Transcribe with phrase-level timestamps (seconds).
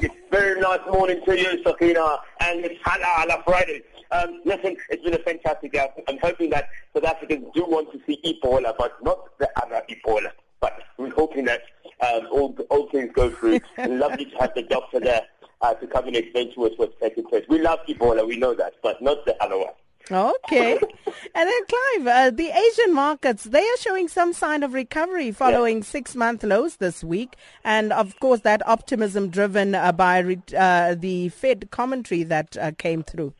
[0.00, 3.82] It's very nice morning to you, Sakina, and it's Hala Hala Friday.
[4.12, 5.88] Um, listen, it's been a fantastic day.
[6.08, 10.30] I'm hoping that South Africans do want to see Ebola, but not the other Ebola.
[10.60, 11.62] But we're hoping that
[12.00, 13.60] um, all, all things go through.
[13.78, 15.22] Lovely to have the doctor there
[15.60, 17.44] uh, to come and explain to us what's taking place.
[17.48, 19.72] We love Ebola, we know that, but not the other one.
[20.10, 20.74] Okay.
[21.34, 25.82] and then, Clive, uh, the Asian markets, they are showing some sign of recovery following
[25.82, 27.36] six month lows this week.
[27.64, 32.72] And of course, that optimism driven uh, by re- uh, the Fed commentary that uh,
[32.78, 33.34] came through.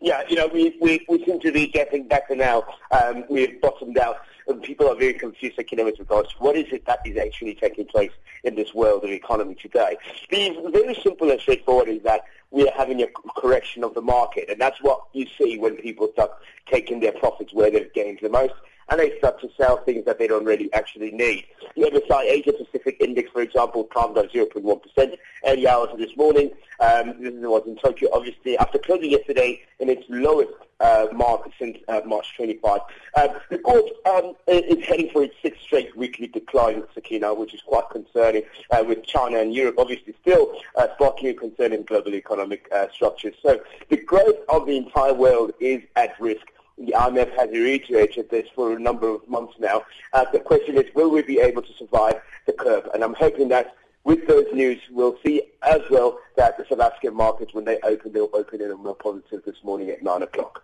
[0.00, 2.64] Yeah, you know, we, we, we seem to be getting better now.
[2.90, 4.18] Um, we've bottomed out.
[4.46, 8.10] And people are very confused, you regards what is it that is actually taking place
[8.42, 9.96] in this world of economy today.
[10.30, 14.48] The very simple and straightforward is that we are having a correction of the market.
[14.48, 16.30] And that's what you see when people start
[16.70, 18.54] taking their profits where they've gained the most
[18.90, 21.44] and they start to sell things that they don't really actually need.
[21.76, 25.16] The MSCI Asia Pacific Index, for example, climbed by 0.1%
[25.46, 26.50] early hours of this morning.
[26.80, 31.78] Um, this was in Tokyo, obviously, after closing yesterday in its lowest uh, mark since
[31.88, 32.80] uh, March 25.
[33.14, 37.54] Uh, the court um, is heading for its sixth straight weekly decline, in Sakina, which
[37.54, 41.82] is quite concerning, uh, with China and Europe obviously still uh, sparking a concern in
[41.84, 43.34] global economic uh, structures.
[43.42, 46.46] So the growth of the entire world is at risk
[46.78, 49.82] the IMF has reiterated this for a number of months now.
[50.12, 52.88] Uh, the question is, will we be able to survive the curve?
[52.92, 57.14] And I'm hoping that with those news, we'll see as well that the South African
[57.14, 60.62] markets, when they open, they'll open in a more positive this morning at 9 o'clock.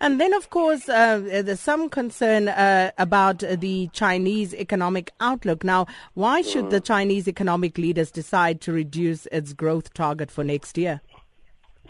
[0.00, 5.64] And then, of course, uh, there's some concern uh, about the Chinese economic outlook.
[5.64, 6.70] Now, why should mm.
[6.70, 11.00] the Chinese economic leaders decide to reduce its growth target for next year?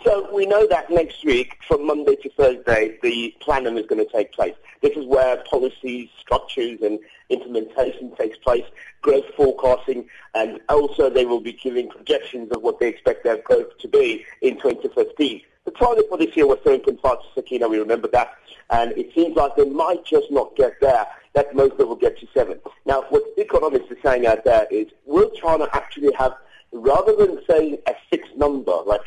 [0.06, 4.12] So we know that next week, from Monday to Thursday, the planning is going to
[4.12, 4.54] take place.
[4.80, 8.62] This is where policies, structures, and implementation takes place,
[9.02, 13.76] growth forecasting, and also they will be giving projections of what they expect their growth
[13.78, 15.42] to be in 2015.
[15.64, 18.32] The target for this year was 7.5 to Sakina, we remember that,
[18.70, 21.04] and it seems like they might just not get there.
[21.32, 22.60] That most of them will get to 7.
[22.84, 26.34] Now, what economists are saying out there is, will China actually have
[26.72, 29.00] rather than saying a fixed number like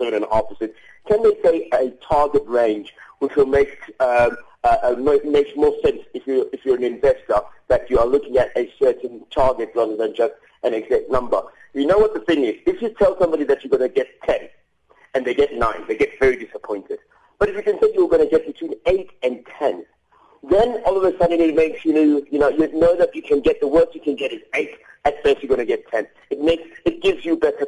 [0.00, 0.72] 7% or 7.5%,
[1.08, 6.02] can they say a target range which will make um, uh, uh, makes more sense
[6.12, 9.96] if you if you're an investor that you are looking at a certain target rather
[9.96, 10.34] than just
[10.64, 11.40] an exact number.
[11.74, 12.56] You know what the thing is?
[12.66, 14.48] If you tell somebody that you're going to get 10
[15.14, 16.98] and they get 9, they get very disappointed.
[17.38, 19.84] But if you can say you're going to get between 8 and 10,
[20.50, 23.22] then all of a sudden it makes you know, you know, you know that you
[23.22, 24.70] can get the worst you can get is 8
[25.04, 26.06] at best you're going to get 10.
[26.30, 27.66] It makes, it gives you better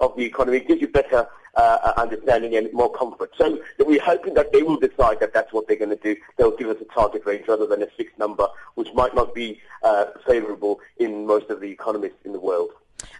[0.00, 0.58] of the economy.
[0.58, 3.32] It gives you better uh, uh, understanding and more comfort.
[3.36, 6.16] So we're hoping that they will decide that that's what they're going to do.
[6.36, 9.60] They'll give us a target range rather than a fixed number, which might not be
[9.82, 12.70] uh, favorable in most of the economists in the world.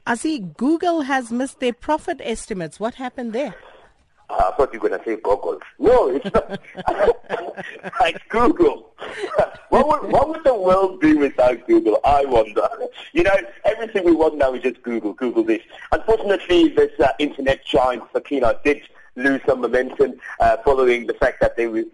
[0.07, 2.79] I see Google has missed their profit estimates.
[2.79, 3.55] What happened there?
[4.31, 5.59] I thought you were going to say Google.
[5.79, 6.61] No, it's not.
[8.03, 8.93] it's Google.
[9.71, 12.01] what, would, what would the world be without Google?
[12.05, 12.69] I wonder.
[13.13, 15.63] You know, everything we want now is just Google, Google this.
[15.93, 18.83] Unfortunately, this uh, internet giant, Sakina, did
[19.17, 21.91] lose some momentum uh, following the fact that they, re-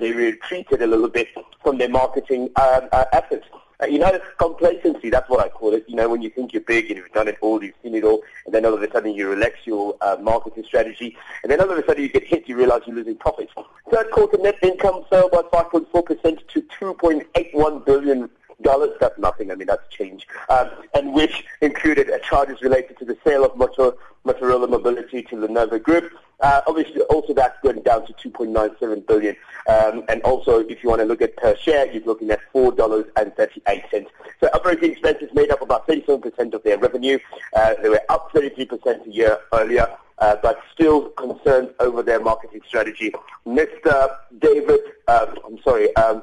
[0.00, 1.28] they retreated a little bit
[1.62, 3.46] from their marketing um, uh, efforts.
[3.84, 5.84] Uh, you know, complacency, that's what I call it.
[5.86, 8.02] You know, when you think you're big and you've done it all, you've seen it
[8.02, 11.60] all, and then all of a sudden you relax your uh, marketing strategy, and then
[11.60, 13.52] all of a sudden you get hit, you realize you're losing profits.
[13.90, 18.30] Third quarter net income fell by 5.4% to 2.81 billion
[18.64, 18.90] dollars.
[18.98, 19.52] That's nothing.
[19.52, 20.26] I mean, that's change.
[20.48, 23.92] Um, and which included uh, charges related to the sale of Motor,
[24.26, 26.12] Motorola Mobility to the Group.
[26.40, 29.36] Uh, obviously, also that's going down to 2.97 billion.
[29.68, 34.06] Um, and also, if you want to look at per share, you're looking at $4.38.
[34.40, 37.18] So operating expenses made up about 37% of their revenue.
[37.54, 39.86] Uh, they were up 33% a year earlier.
[40.18, 43.12] Uh, but still concerned over their marketing strategy.
[43.44, 44.16] Mr.
[44.38, 46.22] David, um, I'm sorry, um,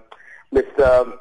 [0.54, 1.20] Mr.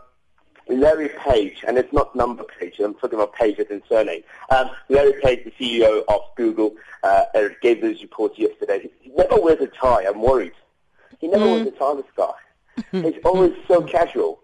[0.70, 4.22] Larry Page, and it's not number Page, I'm talking about Page as in surname.
[4.50, 7.24] Um, Larry Page, the CEO of Google, uh,
[7.60, 8.88] gave those reports yesterday.
[9.00, 10.52] He never wears a tie, I'm worried.
[11.18, 11.52] He never mm.
[11.52, 12.32] wears a tie, this guy.
[13.10, 14.40] He's always so casual.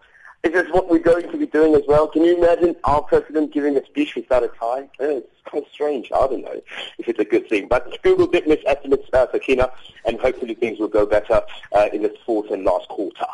[0.46, 2.06] Is this what we're going to be doing as well?
[2.06, 4.88] Can you imagine our president giving a speech without a tie?
[5.00, 6.12] it's kind of strange.
[6.12, 6.60] I don't know
[6.98, 7.66] if it's a good thing.
[7.66, 9.72] But Google did miss estimates uh, for Kina,
[10.04, 11.42] and hopefully things will go better
[11.72, 13.26] uh, in the fourth and last quarter.